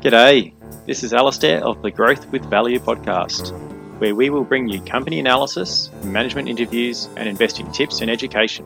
[0.00, 0.52] G'day,
[0.86, 3.50] this is Alastair of the Growth with Value podcast,
[3.98, 8.64] where we will bring you company analysis, management interviews, and investing tips and education.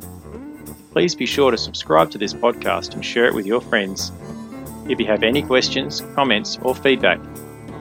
[0.93, 4.13] Please be sure to subscribe to this podcast and share it with your friends.
[4.89, 7.21] If you have any questions, comments, or feedback,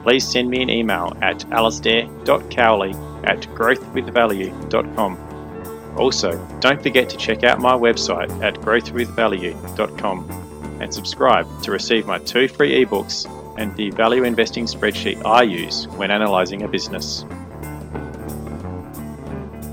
[0.04, 2.92] please send me an email at alastair.cowley
[3.24, 5.96] at growthwithvalue.com.
[5.98, 10.49] Also, don't forget to check out my website at growthwithvalue.com
[10.80, 13.26] and subscribe to receive my two free ebooks
[13.58, 17.24] and the value investing spreadsheet I use when analysing a business.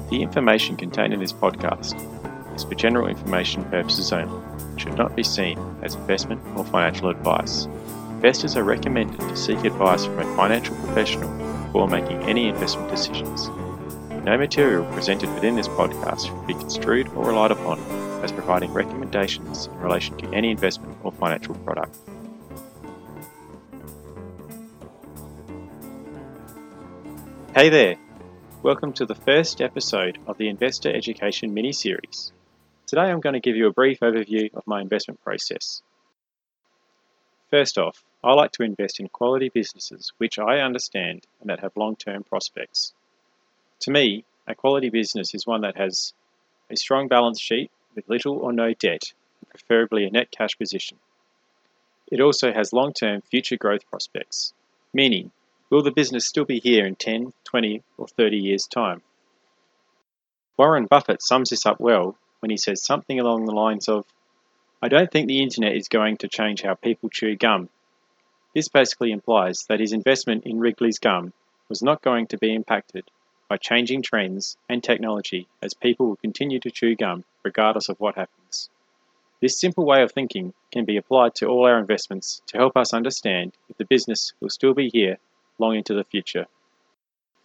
[0.10, 1.96] The information contained in this podcast
[2.56, 7.10] is for general information purposes only and should not be seen as investment or financial
[7.10, 7.66] advice.
[8.12, 11.30] Investors are recommended to seek advice from a financial professional
[11.66, 13.48] before making any investment decisions.
[14.24, 17.80] No material presented within this podcast should be construed or relied upon
[18.24, 21.98] as providing recommendations in relation to any investment or financial product.
[27.54, 27.96] Hey there!
[28.64, 32.32] Welcome to the first episode of the Investor Education mini series.
[32.88, 35.82] Today I'm going to give you a brief overview of my investment process.
[37.50, 41.78] First off, I like to invest in quality businesses which I understand and that have
[41.78, 42.94] long term prospects.
[43.82, 46.14] To me, a quality business is one that has
[46.70, 49.12] a strong balance sheet with little or no debt,
[49.50, 50.98] preferably a net cash position.
[52.10, 54.54] It also has long term future growth prospects,
[54.94, 55.32] meaning
[55.70, 59.02] Will the business still be here in 10, 20, or 30 years' time?
[60.56, 64.06] Warren Buffett sums this up well when he says something along the lines of
[64.82, 67.68] I don't think the internet is going to change how people chew gum.
[68.56, 71.34] This basically implies that his investment in Wrigley's gum
[71.68, 73.12] was not going to be impacted
[73.50, 78.16] by changing trends and technology as people will continue to chew gum regardless of what
[78.16, 78.70] happens.
[79.40, 82.94] This simple way of thinking can be applied to all our investments to help us
[82.94, 85.18] understand if the business will still be here
[85.60, 86.48] long into the future.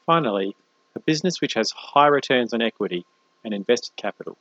[0.06, 0.56] Finally,
[0.94, 3.05] a business which has high returns on equity
[3.44, 4.37] and invested capital.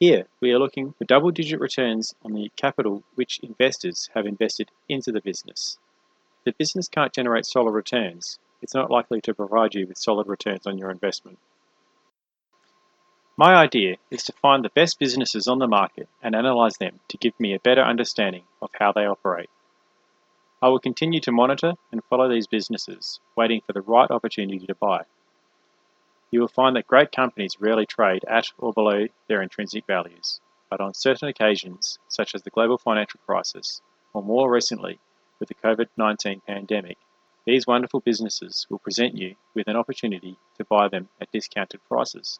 [0.00, 4.70] Here, we are looking for double digit returns on the capital which investors have invested
[4.88, 5.76] into the business.
[6.44, 10.66] The business can't generate solid returns, it's not likely to provide you with solid returns
[10.66, 11.38] on your investment.
[13.36, 17.16] My idea is to find the best businesses on the market and analyse them to
[17.16, 19.48] give me a better understanding of how they operate.
[20.60, 24.74] I will continue to monitor and follow these businesses, waiting for the right opportunity to
[24.74, 25.04] buy.
[26.32, 30.80] You will find that great companies rarely trade at or below their intrinsic values, but
[30.80, 33.80] on certain occasions, such as the global financial crisis,
[34.12, 34.98] or more recently
[35.38, 36.98] with the COVID 19 pandemic,
[37.48, 42.38] these wonderful businesses will present you with an opportunity to buy them at discounted prices.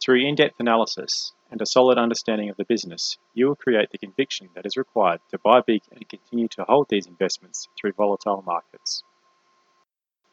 [0.00, 3.98] Through in depth analysis and a solid understanding of the business, you will create the
[3.98, 8.40] conviction that is required to buy big and continue to hold these investments through volatile
[8.46, 9.02] markets.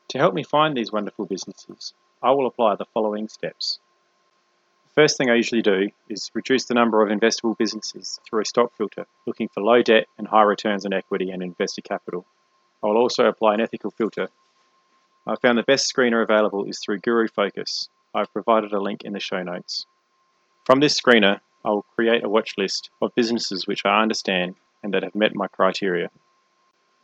[0.09, 3.79] To help me find these wonderful businesses, I will apply the following steps.
[4.89, 8.45] The first thing I usually do is reduce the number of investable businesses through a
[8.45, 12.27] stock filter, looking for low debt and high returns on equity and invested capital.
[12.84, 14.30] I will also apply an ethical filter.
[15.28, 19.12] I found the best screener available is through Guru Focus, I've provided a link in
[19.12, 19.86] the show notes.
[20.66, 24.94] From this screener, I will create a watch list of businesses which I understand and
[24.94, 26.09] that have met my criteria.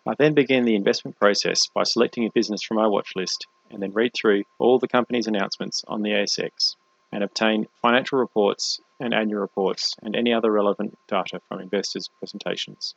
[0.07, 3.81] I then begin the investment process by selecting a business from my watch list and
[3.81, 6.75] then read through all the company's announcements on the ASX
[7.11, 12.95] and obtain financial reports and annual reports and any other relevant data from investors' presentations.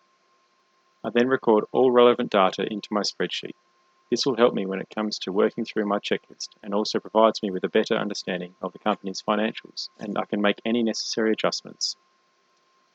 [1.04, 3.54] I then record all relevant data into my spreadsheet.
[4.10, 7.42] This will help me when it comes to working through my checklist and also provides
[7.42, 11.32] me with a better understanding of the company's financials and I can make any necessary
[11.32, 11.96] adjustments.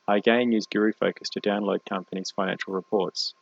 [0.08, 3.34] I again use Guru Focus to download companies' financial reports.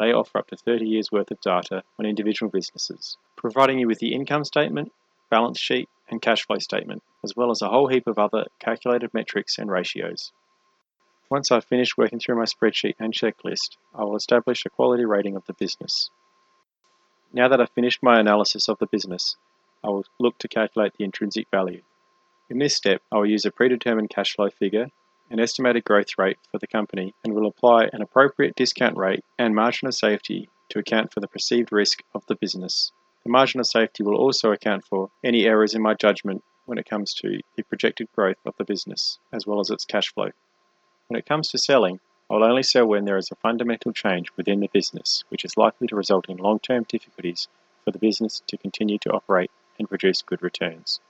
[0.00, 4.00] They offer up to 30 years worth of data on individual businesses, providing you with
[4.00, 4.92] the income statement,
[5.30, 9.14] balance sheet, and cash flow statement, as well as a whole heap of other calculated
[9.14, 10.32] metrics and ratios.
[11.30, 15.36] Once I've finished working through my spreadsheet and checklist, I will establish a quality rating
[15.36, 16.08] of the business.
[17.34, 19.36] Now that I've finished my analysis of the business,
[19.84, 21.82] I will look to calculate the intrinsic value.
[22.48, 24.88] In this step, I will use a predetermined cash flow figure,
[25.28, 29.54] an estimated growth rate for the company, and will apply an appropriate discount rate and
[29.54, 32.90] margin of safety to account for the perceived risk of the business.
[33.24, 36.88] The margin of safety will also account for any errors in my judgment when it
[36.88, 40.30] comes to the projected growth of the business, as well as its cash flow.
[41.08, 44.30] When it comes to selling, I will only sell when there is a fundamental change
[44.36, 47.48] within the business which is likely to result in long term difficulties
[47.82, 51.00] for the business to continue to operate and produce good returns.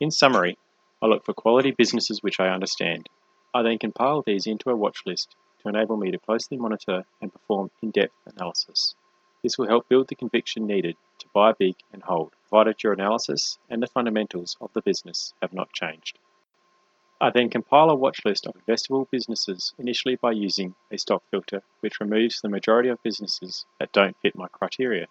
[0.00, 0.58] In summary,
[1.00, 3.08] I look for quality businesses which I understand.
[3.54, 7.32] I then compile these into a watch list to enable me to closely monitor and
[7.32, 8.96] perform in depth analysis.
[9.44, 13.56] This will help build the conviction needed to buy big and hold, provided your analysis
[13.70, 16.18] and the fundamentals of the business have not changed.
[17.20, 21.62] I then compile a watch list of investable businesses initially by using a stock filter,
[21.80, 25.08] which removes the majority of businesses that don't fit my criteria.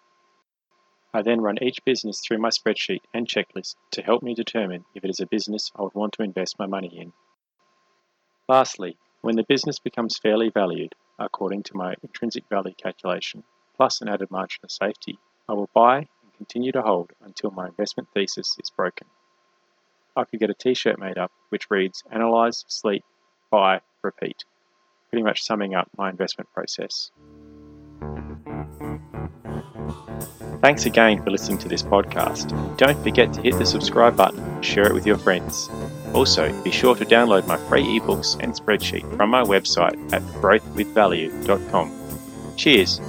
[1.12, 5.04] I then run each business through my spreadsheet and checklist to help me determine if
[5.04, 7.12] it is a business I would want to invest my money in.
[8.48, 13.44] Lastly, when the business becomes fairly valued, according to my intrinsic value calculation,
[13.76, 17.66] plus an added margin of safety, I will buy and continue to hold until my
[17.66, 19.08] investment thesis is broken.
[20.18, 23.04] I could get a t shirt made up which reads Analyze, Sleep,
[23.50, 24.44] Buy, Repeat,
[25.10, 27.10] pretty much summing up my investment process.
[30.60, 32.48] Thanks again for listening to this podcast.
[32.76, 35.70] Don't forget to hit the subscribe button and share it with your friends.
[36.14, 42.56] Also, be sure to download my free ebooks and spreadsheet from my website at growthwithvalue.com.
[42.56, 43.00] Cheers!